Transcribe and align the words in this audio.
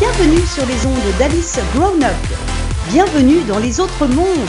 Bienvenue 0.00 0.44
sur 0.46 0.64
les 0.64 0.86
ondes 0.86 1.18
d'Alice 1.18 1.58
Grown 1.74 2.02
Up. 2.02 2.14
Bienvenue 2.90 3.42
dans 3.46 3.58
les 3.58 3.80
autres 3.80 4.06
mondes. 4.06 4.48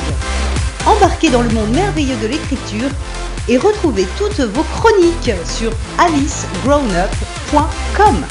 Embarquez 0.86 1.30
dans 1.30 1.42
le 1.42 1.50
monde 1.50 1.72
merveilleux 1.72 2.16
de 2.22 2.28
l'écriture 2.28 2.90
et 3.50 3.58
retrouvez 3.58 4.08
toutes 4.18 4.40
vos 4.40 4.64
chroniques 4.64 5.34
sur 5.46 5.74
alicegrownup.com. 5.98 8.26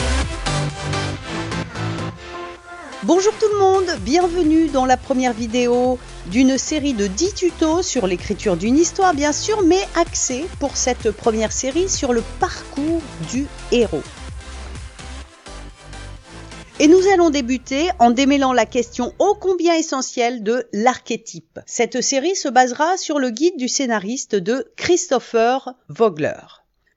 Bonjour 3.02 3.34
tout 3.38 3.48
le 3.52 3.58
monde, 3.58 3.90
bienvenue 4.00 4.68
dans 4.68 4.86
la 4.86 4.96
première 4.96 5.34
vidéo 5.34 5.98
d'une 6.28 6.56
série 6.56 6.94
de 6.94 7.06
10 7.06 7.34
tutos 7.34 7.82
sur 7.82 8.06
l'écriture 8.06 8.56
d'une 8.56 8.78
histoire 8.78 9.12
bien 9.12 9.32
sûr, 9.32 9.60
mais 9.66 9.86
axée 9.94 10.46
pour 10.58 10.74
cette 10.74 11.10
première 11.10 11.52
série 11.52 11.90
sur 11.90 12.14
le 12.14 12.22
parcours 12.38 13.02
du 13.30 13.46
héros. 13.72 14.02
Et 16.82 16.88
nous 16.88 17.06
allons 17.08 17.28
débuter 17.28 17.90
en 17.98 18.10
démêlant 18.10 18.54
la 18.54 18.64
question 18.64 19.12
ô 19.18 19.34
combien 19.34 19.74
essentielle 19.74 20.42
de 20.42 20.66
l'archétype. 20.72 21.60
Cette 21.66 22.00
série 22.00 22.34
se 22.34 22.48
basera 22.48 22.96
sur 22.96 23.18
le 23.18 23.28
guide 23.28 23.58
du 23.58 23.68
scénariste 23.68 24.34
de 24.34 24.72
Christopher 24.76 25.74
Vogler. 25.90 26.40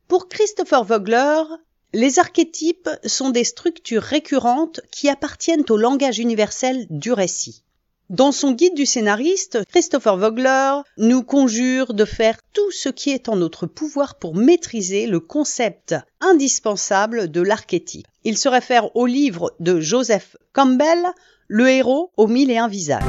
Pour 0.07 0.29
Christopher 0.29 0.85
Vogler, 0.85 1.43
les 1.91 2.17
archétypes 2.17 2.89
sont 3.03 3.29
des 3.29 3.43
structures 3.43 4.03
récurrentes 4.03 4.79
qui 4.89 5.09
appartiennent 5.09 5.65
au 5.69 5.75
langage 5.75 6.17
universel 6.17 6.87
du 6.89 7.11
récit. 7.11 7.65
Dans 8.13 8.31
son 8.31 8.51
guide 8.51 8.75
du 8.75 8.85
scénariste, 8.85 9.57
Christopher 9.71 10.17
Vogler 10.17 10.81
nous 10.99 11.23
conjure 11.23 11.95
de 11.95 12.05
faire 12.05 12.37
tout 12.53 12.69
ce 12.69 12.89
qui 12.89 13.09
est 13.09 13.27
en 13.27 13.35
notre 13.35 13.65
pouvoir 13.65 14.19
pour 14.19 14.35
maîtriser 14.35 15.07
le 15.07 15.19
concept 15.19 15.95
indispensable 16.21 17.31
de 17.31 17.41
l'archétype. 17.41 18.05
Il 18.23 18.37
se 18.37 18.47
réfère 18.47 18.95
au 18.95 19.07
livre 19.07 19.55
de 19.59 19.79
Joseph 19.79 20.37
Campbell, 20.53 21.07
Le 21.47 21.67
héros 21.67 22.11
aux 22.15 22.27
mille 22.27 22.51
et 22.51 22.59
un 22.59 22.67
visages. 22.67 23.01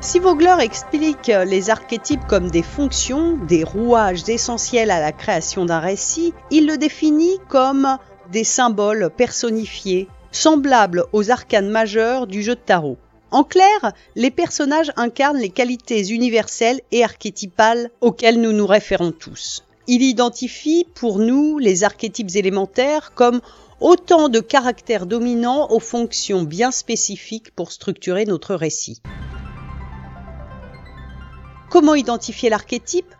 Si 0.00 0.20
Vogler 0.20 0.58
explique 0.60 1.26
les 1.26 1.70
archétypes 1.70 2.24
comme 2.28 2.52
des 2.52 2.62
fonctions, 2.62 3.36
des 3.48 3.64
rouages 3.64 4.28
essentiels 4.28 4.92
à 4.92 5.00
la 5.00 5.10
création 5.10 5.64
d'un 5.64 5.80
récit, 5.80 6.32
il 6.52 6.68
le 6.68 6.78
définit 6.78 7.40
comme 7.48 7.98
des 8.30 8.44
symboles 8.44 9.10
personnifiés 9.16 10.06
semblables 10.32 11.04
aux 11.12 11.30
arcanes 11.30 11.68
majeures 11.68 12.26
du 12.26 12.42
jeu 12.42 12.54
de 12.54 12.60
tarot. 12.60 12.96
En 13.30 13.44
clair, 13.44 13.92
les 14.16 14.30
personnages 14.30 14.92
incarnent 14.96 15.38
les 15.38 15.50
qualités 15.50 16.08
universelles 16.08 16.80
et 16.90 17.04
archétypales 17.04 17.90
auxquelles 18.00 18.40
nous 18.40 18.52
nous 18.52 18.66
référons 18.66 19.12
tous. 19.12 19.64
Il 19.86 20.02
identifie 20.02 20.86
pour 20.94 21.18
nous 21.18 21.58
les 21.58 21.84
archétypes 21.84 22.34
élémentaires 22.34 23.12
comme 23.14 23.40
autant 23.80 24.28
de 24.28 24.40
caractères 24.40 25.06
dominants 25.06 25.70
aux 25.70 25.80
fonctions 25.80 26.42
bien 26.42 26.70
spécifiques 26.70 27.54
pour 27.54 27.72
structurer 27.72 28.24
notre 28.24 28.54
récit. 28.54 29.00
Comment 31.70 31.94
identifier 31.94 32.50
l'archétype? 32.50 33.14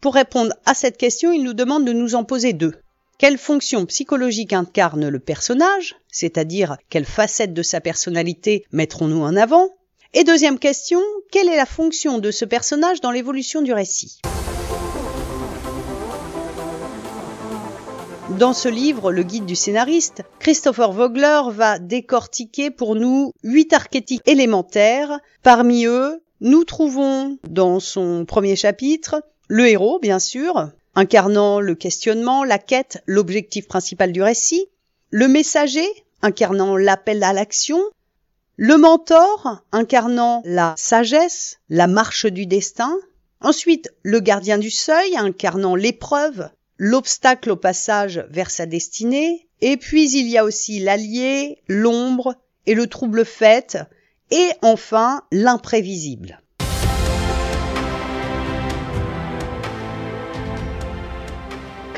Pour 0.00 0.14
répondre 0.14 0.54
à 0.64 0.74
cette 0.74 0.96
question, 0.96 1.32
il 1.32 1.44
nous 1.44 1.52
demande 1.52 1.84
de 1.84 1.92
nous 1.92 2.14
en 2.14 2.24
poser 2.24 2.54
deux. 2.54 2.74
Quelle 3.22 3.38
fonction 3.38 3.86
psychologique 3.86 4.52
incarne 4.52 5.08
le 5.08 5.20
personnage, 5.20 5.94
c'est-à-dire 6.10 6.76
quelle 6.90 7.04
facette 7.04 7.54
de 7.54 7.62
sa 7.62 7.80
personnalité 7.80 8.64
mettrons-nous 8.72 9.22
en 9.22 9.36
avant? 9.36 9.68
Et 10.12 10.24
deuxième 10.24 10.58
question, 10.58 10.98
quelle 11.30 11.48
est 11.48 11.54
la 11.54 11.64
fonction 11.64 12.18
de 12.18 12.32
ce 12.32 12.44
personnage 12.44 13.00
dans 13.00 13.12
l'évolution 13.12 13.62
du 13.62 13.72
récit? 13.72 14.18
Dans 18.40 18.54
ce 18.54 18.68
livre, 18.68 19.12
Le 19.12 19.22
guide 19.22 19.46
du 19.46 19.54
scénariste, 19.54 20.22
Christopher 20.40 20.90
Vogler 20.90 21.42
va 21.50 21.78
décortiquer 21.78 22.72
pour 22.72 22.96
nous 22.96 23.30
huit 23.44 23.72
archétypes 23.72 24.22
élémentaires. 24.26 25.20
Parmi 25.44 25.86
eux, 25.86 26.20
nous 26.40 26.64
trouvons 26.64 27.38
dans 27.48 27.78
son 27.78 28.24
premier 28.24 28.56
chapitre 28.56 29.22
le 29.46 29.68
héros, 29.68 30.00
bien 30.00 30.18
sûr, 30.18 30.72
incarnant 30.94 31.60
le 31.60 31.74
questionnement, 31.74 32.44
la 32.44 32.58
quête, 32.58 33.02
l'objectif 33.06 33.66
principal 33.66 34.12
du 34.12 34.22
récit, 34.22 34.66
le 35.10 35.28
messager, 35.28 35.86
incarnant 36.22 36.76
l'appel 36.76 37.22
à 37.22 37.32
l'action, 37.32 37.80
le 38.56 38.76
mentor, 38.76 39.62
incarnant 39.72 40.42
la 40.44 40.74
sagesse, 40.76 41.58
la 41.68 41.86
marche 41.86 42.26
du 42.26 42.46
destin, 42.46 42.94
ensuite 43.40 43.90
le 44.02 44.20
gardien 44.20 44.58
du 44.58 44.70
seuil, 44.70 45.16
incarnant 45.16 45.74
l'épreuve, 45.74 46.48
l'obstacle 46.76 47.50
au 47.50 47.56
passage 47.56 48.24
vers 48.30 48.50
sa 48.50 48.66
destinée, 48.66 49.48
et 49.60 49.76
puis 49.76 50.10
il 50.10 50.28
y 50.28 50.38
a 50.38 50.44
aussi 50.44 50.80
l'allié, 50.80 51.62
l'ombre 51.68 52.34
et 52.66 52.74
le 52.74 52.86
trouble 52.86 53.24
fait, 53.24 53.78
et 54.30 54.50
enfin 54.62 55.22
l'imprévisible. 55.30 56.40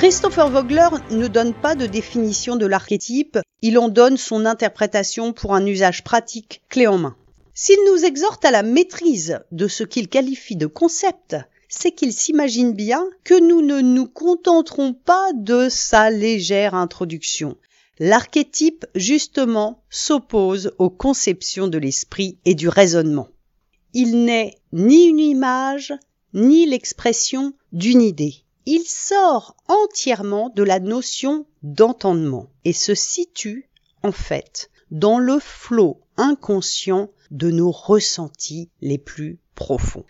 Christopher 0.04 0.50
Vogler 0.50 0.88
ne 1.12 1.28
donne 1.28 1.54
pas 1.54 1.74
de 1.74 1.86
définition 1.86 2.56
de 2.56 2.66
l'archétype, 2.66 3.38
il 3.62 3.78
en 3.78 3.88
donne 3.88 4.18
son 4.18 4.44
interprétation 4.44 5.32
pour 5.32 5.54
un 5.54 5.64
usage 5.64 6.04
pratique 6.04 6.60
clé 6.68 6.86
en 6.86 6.98
main. 6.98 7.16
S'il 7.54 7.78
nous 7.86 8.04
exhorte 8.04 8.44
à 8.44 8.50
la 8.50 8.62
maîtrise 8.62 9.40
de 9.50 9.66
ce 9.66 9.82
qu'il 9.82 10.08
qualifie 10.08 10.56
de 10.56 10.66
concept, 10.66 11.36
c'est 11.70 11.92
qu'il 11.92 12.12
s'imagine 12.12 12.74
bien 12.74 13.02
que 13.24 13.32
nous 13.32 13.62
ne 13.62 13.80
nous 13.80 14.06
contenterons 14.06 14.92
pas 14.92 15.32
de 15.32 15.70
sa 15.70 16.10
légère 16.10 16.74
introduction. 16.74 17.56
L'archétype, 17.98 18.84
justement, 18.94 19.82
s'oppose 19.88 20.72
aux 20.76 20.90
conceptions 20.90 21.66
de 21.66 21.78
l'esprit 21.78 22.36
et 22.44 22.54
du 22.54 22.68
raisonnement. 22.68 23.28
Il 23.94 24.26
n'est 24.26 24.58
ni 24.74 25.06
une 25.06 25.18
image, 25.18 25.94
ni 26.34 26.66
l'expression 26.66 27.54
d'une 27.72 28.02
idée 28.02 28.43
il 28.66 28.84
sort 28.84 29.56
entièrement 29.68 30.50
de 30.54 30.62
la 30.62 30.80
notion 30.80 31.46
d'entendement 31.62 32.48
et 32.64 32.72
se 32.72 32.94
situe 32.94 33.68
en 34.02 34.12
fait 34.12 34.70
dans 34.90 35.18
le 35.18 35.38
flot 35.38 36.00
inconscient 36.16 37.10
de 37.30 37.50
nos 37.50 37.70
ressentis 37.70 38.70
les 38.80 38.98
plus 38.98 39.38
profonds. 39.54 40.04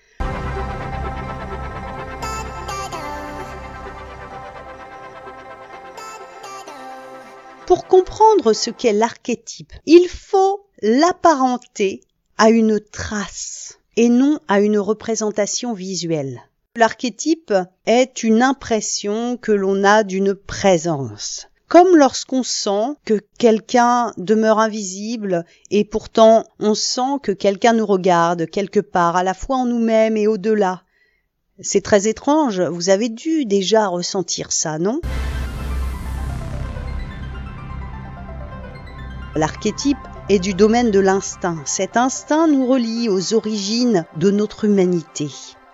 Pour 7.66 7.86
comprendre 7.86 8.52
ce 8.52 8.70
qu'est 8.70 8.92
l'archétype, 8.92 9.72
il 9.86 10.06
faut 10.06 10.66
l'apparenter 10.82 12.02
à 12.36 12.50
une 12.50 12.78
trace 12.78 13.78
et 13.96 14.10
non 14.10 14.38
à 14.48 14.60
une 14.60 14.78
représentation 14.78 15.72
visuelle. 15.72 16.42
L'archétype 16.76 17.54
est 17.86 18.24
une 18.24 18.42
impression 18.42 19.36
que 19.36 19.52
l'on 19.52 19.84
a 19.84 20.02
d'une 20.02 20.34
présence. 20.34 21.46
Comme 21.68 21.96
lorsqu'on 21.96 22.42
sent 22.42 22.96
que 23.04 23.20
quelqu'un 23.38 24.10
demeure 24.16 24.58
invisible 24.58 25.44
et 25.70 25.84
pourtant 25.84 26.42
on 26.58 26.74
sent 26.74 27.20
que 27.22 27.30
quelqu'un 27.30 27.74
nous 27.74 27.86
regarde 27.86 28.50
quelque 28.50 28.80
part, 28.80 29.14
à 29.14 29.22
la 29.22 29.34
fois 29.34 29.58
en 29.58 29.66
nous-mêmes 29.66 30.16
et 30.16 30.26
au-delà. 30.26 30.82
C'est 31.60 31.80
très 31.80 32.08
étrange, 32.08 32.60
vous 32.60 32.90
avez 32.90 33.08
dû 33.08 33.44
déjà 33.44 33.86
ressentir 33.86 34.50
ça, 34.50 34.80
non? 34.80 35.00
L'archétype 39.36 39.96
est 40.28 40.40
du 40.40 40.54
domaine 40.54 40.90
de 40.90 40.98
l'instinct. 40.98 41.62
Cet 41.66 41.96
instinct 41.96 42.48
nous 42.48 42.66
relie 42.66 43.08
aux 43.08 43.32
origines 43.32 44.06
de 44.16 44.32
notre 44.32 44.64
humanité 44.64 45.28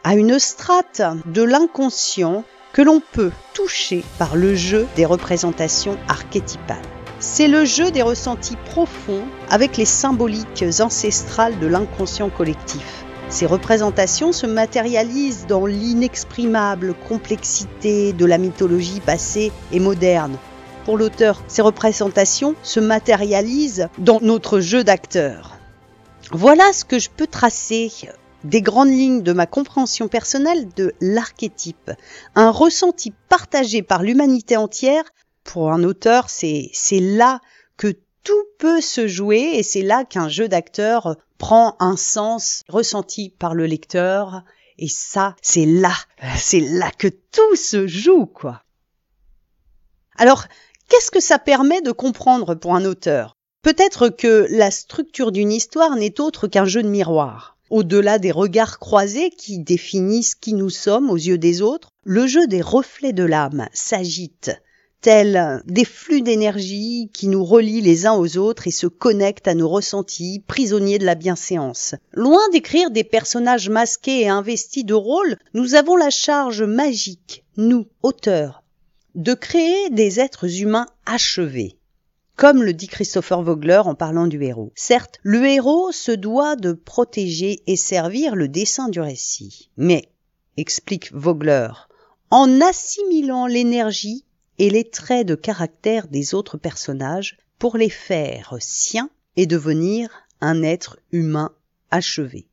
à 0.05 0.15
une 0.15 0.39
strate 0.39 1.03
de 1.27 1.43
l'inconscient 1.43 2.45
que 2.73 2.83
l'on 2.83 3.01
peut 3.13 3.33
toucher 3.55 4.05
par 4.19 4.37
le 4.37 4.55
jeu 4.55 4.87
des 4.97 5.05
représentations 5.05 5.99
archétypales. 6.09 6.79
C'est 7.19 7.49
le 7.49 7.65
jeu 7.65 7.91
des 7.91 8.03
ressentis 8.03 8.57
profonds 8.57 9.25
avec 9.51 9.77
les 9.77 9.85
symboliques 9.85 10.65
ancestrales 10.81 11.59
de 11.59 11.67
l'inconscient 11.67 12.31
collectif. 12.31 13.05
Ces 13.29 13.47
représentations 13.47 14.33
se 14.33 14.47
matérialisent 14.47 15.47
dans 15.47 15.67
l'inexprimable 15.67 16.95
complexité 17.09 18.13
de 18.13 18.25
la 18.25 18.39
mythologie 18.39 19.01
passée 19.01 19.53
et 19.71 19.81
moderne. 19.81 20.37
Pour 20.85 20.97
l'auteur, 20.97 21.43
ces 21.47 21.63
représentations 21.63 22.55
se 22.63 22.81
matérialisent 22.81 23.89
dans 23.99 24.19
notre 24.23 24.61
jeu 24.61 24.83
d'acteurs. 24.83 25.59
Voilà 26.33 26.73
ce 26.73 26.85
que 26.85 26.99
je 26.99 27.11
peux 27.11 27.27
tracer 27.27 27.93
des 28.45 28.63
grandes 28.63 28.91
lignes 28.91 29.23
de 29.23 29.33
ma 29.33 29.47
compréhension 29.47 30.09
personnelle 30.09 30.69
de 30.75 30.95
l'archétype, 31.01 31.91
un 32.35 32.51
ressenti 32.51 33.13
partagé 33.29 33.83
par 33.83 34.03
l'humanité 34.03 34.57
entière. 34.57 35.05
Pour 35.45 35.73
un 35.73 35.85
auteur, 35.85 36.29
c'est, 36.29 36.71
là 36.93 37.41
que 37.77 37.97
tout 38.23 38.45
peut 38.59 38.81
se 38.81 39.09
jouer 39.09 39.53
et 39.55 39.63
c'est 39.63 39.83
là 39.83 40.05
qu'un 40.05 40.29
jeu 40.29 40.49
d'acteur 40.49 41.17
prend 41.39 41.77
un 41.81 41.97
sens 41.97 42.63
ressenti 42.69 43.31
par 43.31 43.55
le 43.55 43.67
lecteur. 43.67 44.43
Et 44.79 44.89
ça, 44.89 45.35
c'est 45.43 45.67
là, 45.67 45.93
c'est 46.37 46.61
là 46.61 46.91
que 46.97 47.09
tout 47.09 47.57
se 47.57 47.87
joue, 47.87 48.27
quoi. 48.27 48.63
Alors, 50.17 50.45
Qu'est-ce 50.91 51.13
que 51.13 51.21
ça 51.21 51.39
permet 51.39 51.83
de 51.83 51.93
comprendre 51.93 52.57
pour 52.57 52.75
un 52.75 52.85
auteur? 52.85 53.37
Peut-être 53.63 54.09
que 54.09 54.49
la 54.51 54.73
structure 54.73 55.31
d'une 55.31 55.53
histoire 55.53 55.95
n'est 55.95 56.21
autre 56.21 56.49
qu'un 56.49 56.65
jeu 56.65 56.83
de 56.83 56.89
miroir. 56.89 57.57
Au-delà 57.71 58.19
des 58.19 58.33
regards 58.33 58.81
croisés 58.81 59.31
qui 59.31 59.61
définissent 59.61 60.35
qui 60.35 60.55
nous 60.55 60.71
sommes 60.71 61.09
aux 61.09 61.17
yeux 61.17 61.39
des 61.39 61.63
autres, 61.63 61.91
le 62.03 62.27
jeu 62.27 62.49
des 62.49 62.63
reflets 62.63 63.13
de 63.13 63.23
l'âme 63.23 63.69
s'agite, 63.73 64.51
tels 65.01 65.63
des 65.67 65.85
flux 65.85 66.21
d'énergie 66.21 67.11
qui 67.15 67.29
nous 67.29 67.45
relient 67.45 67.81
les 67.81 68.07
uns 68.07 68.15
aux 68.15 68.37
autres 68.39 68.67
et 68.67 68.73
se 68.73 68.89
connectent 68.89 69.47
à 69.47 69.55
nos 69.55 69.69
ressentis, 69.69 70.43
prisonniers 70.47 70.99
de 70.99 71.07
la 71.07 71.15
bienséance. 71.15 71.95
Loin 72.13 72.43
d'écrire 72.53 72.91
des 72.91 73.05
personnages 73.05 73.71
masqués 73.71 74.23
et 74.23 74.29
investis 74.29 74.85
de 74.85 74.95
rôles, 74.95 75.39
nous 75.55 75.77
avons 75.77 75.95
la 75.95 76.11
charge 76.11 76.65
magique, 76.65 77.45
nous, 77.57 77.87
auteurs, 78.03 78.65
de 79.15 79.35
créer 79.35 79.91
des 79.91 80.19
êtres 80.19 80.61
humains 80.61 80.87
achevés 81.07 81.80
comme 82.41 82.63
le 82.63 82.73
dit 82.73 82.89
Christopher 82.89 83.43
Vogler 83.43 83.83
en 83.85 83.95
parlant 83.95 84.27
du 84.27 84.43
héros. 84.43 84.73
Certes, 84.75 85.21
le 85.23 85.45
héros 85.45 85.93
se 85.93 86.11
doit 86.11 86.57
de 86.57 86.73
protéger 86.73 87.63
et 87.67 87.77
servir 87.77 88.35
le 88.35 88.49
dessin 88.49 88.89
du 88.89 88.99
récit. 88.99 89.69
Mais, 89.77 90.09
explique 90.57 91.13
Vogler, 91.13 91.69
en 92.31 92.63
assimilant 92.63 93.47
l'énergie 93.47 94.25
et 94.57 94.71
les 94.71 94.89
traits 94.89 95.27
de 95.27 95.35
caractère 95.35 96.09
des 96.09 96.33
autres 96.33 96.57
personnages 96.57 97.37
pour 97.59 97.77
les 97.77 97.91
faire 97.91 98.57
siens 98.59 99.11
et 99.37 99.45
devenir 99.45 100.09
un 100.41 100.63
être 100.63 100.99
humain 101.13 101.53
achevé. 101.91 102.47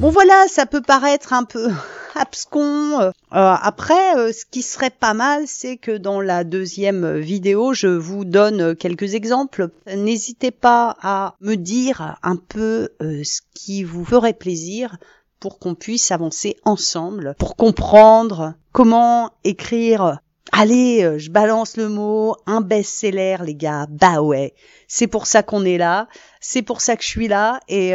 Bon 0.00 0.10
voilà, 0.10 0.46
ça 0.48 0.66
peut 0.66 0.82
paraître 0.82 1.32
un 1.32 1.44
peu 1.44 1.70
abscon. 2.18 3.00
Euh, 3.00 3.12
après, 3.30 4.16
euh, 4.16 4.32
ce 4.32 4.44
qui 4.44 4.62
serait 4.62 4.90
pas 4.90 5.14
mal, 5.14 5.44
c'est 5.46 5.76
que 5.76 5.96
dans 5.96 6.20
la 6.20 6.44
deuxième 6.44 7.18
vidéo, 7.18 7.72
je 7.72 7.86
vous 7.86 8.24
donne 8.24 8.74
quelques 8.76 9.14
exemples. 9.14 9.70
N'hésitez 9.86 10.50
pas 10.50 10.96
à 11.00 11.36
me 11.40 11.54
dire 11.54 12.18
un 12.22 12.36
peu 12.36 12.90
euh, 13.00 13.22
ce 13.24 13.40
qui 13.54 13.84
vous 13.84 14.04
ferait 14.04 14.32
plaisir 14.32 14.98
pour 15.40 15.58
qu'on 15.58 15.74
puisse 15.74 16.10
avancer 16.10 16.56
ensemble, 16.64 17.34
pour 17.38 17.56
comprendre 17.56 18.54
comment 18.72 19.30
écrire 19.44 20.20
Allez, 20.50 21.18
je 21.18 21.30
balance 21.30 21.76
le 21.76 21.90
mot, 21.90 22.34
un 22.46 22.62
best-seller, 22.62 23.36
les 23.44 23.54
gars. 23.54 23.86
Bah 23.90 24.22
ouais, 24.22 24.54
c'est 24.88 25.06
pour 25.06 25.26
ça 25.26 25.42
qu'on 25.42 25.64
est 25.66 25.76
là, 25.76 26.08
c'est 26.40 26.62
pour 26.62 26.80
ça 26.80 26.96
que 26.96 27.02
je 27.02 27.08
suis 27.08 27.28
là, 27.28 27.60
et, 27.68 27.90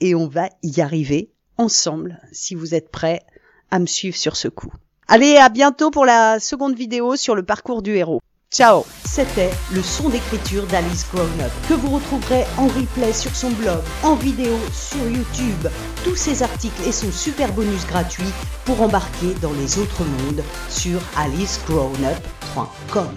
et 0.00 0.14
on 0.14 0.28
va 0.28 0.50
y 0.62 0.82
arriver 0.82 1.30
ensemble, 1.56 2.20
si 2.32 2.54
vous 2.54 2.74
êtes 2.74 2.90
prêts 2.90 3.22
à 3.70 3.78
me 3.78 3.86
suivre 3.86 4.16
sur 4.16 4.36
ce 4.36 4.48
coup. 4.48 4.72
Allez, 5.08 5.36
à 5.36 5.48
bientôt 5.48 5.90
pour 5.90 6.04
la 6.04 6.40
seconde 6.40 6.74
vidéo 6.74 7.16
sur 7.16 7.34
le 7.34 7.44
parcours 7.44 7.82
du 7.82 7.96
héros. 7.96 8.20
Ciao 8.50 8.84
C'était 9.04 9.50
le 9.74 9.82
son 9.82 10.08
d'écriture 10.08 10.66
d'Alice 10.68 11.06
Grown 11.12 11.28
Up, 11.40 11.50
que 11.68 11.74
vous 11.74 11.90
retrouverez 11.94 12.44
en 12.56 12.68
replay 12.68 13.12
sur 13.12 13.34
son 13.34 13.50
blog, 13.50 13.82
en 14.02 14.14
vidéo 14.14 14.56
sur 14.72 15.06
YouTube. 15.08 15.68
Tous 16.04 16.14
ses 16.16 16.42
articles 16.42 16.82
et 16.86 16.92
son 16.92 17.10
super 17.10 17.52
bonus 17.52 17.84
gratuit 17.86 18.32
pour 18.64 18.80
embarquer 18.80 19.34
dans 19.42 19.52
les 19.52 19.78
autres 19.78 20.04
mondes 20.04 20.42
sur 20.68 21.00
alicegrownup.com. 21.16 23.08